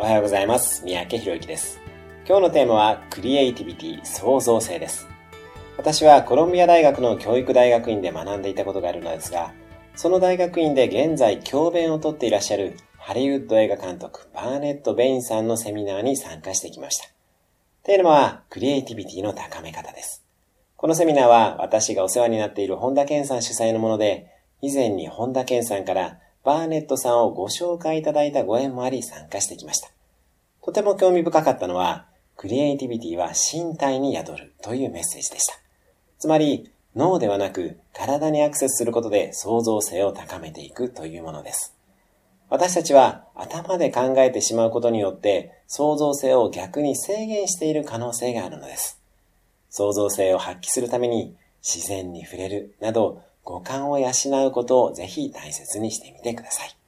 [0.00, 0.82] おはようございます。
[0.82, 1.78] 三宅博之です。
[2.26, 5.06] 今日のテーマはクリエイティビティ、創造性です。
[5.76, 9.52] 私はコロンビア大学の教育大学院で学んでいたことがあるのですが、
[9.94, 17.04] その大学院で現在教鞭をとっていらっしゃるハリウッド映画監督バーネット・ベインさんのセミナーに参加してきました。
[17.82, 20.24] テーマはクリエイティビティの高め方です。
[20.78, 24.28] このセミナーは私がお世話になっている本田健さん主催のもので、
[24.62, 29.90] 以前に本田健さんからバーネットさんをご紹介いただいたご縁もあり参加してきました。
[30.62, 35.54] とても興味深かったのは、クリエイティビティは身体に宿るというメッセージでした。
[36.18, 41.74] つまり、脳ではなく体にアクセスすることで創造性を高めていくというものです。
[42.48, 49.00] 私たちは頭で考えてしまうことによって創造性を逆に制限している可能性があるのです。
[49.70, 54.08] 創造性を発揮するために自然に触れるなど五感を養
[54.46, 56.79] うことをぜひ大切にしてみてください。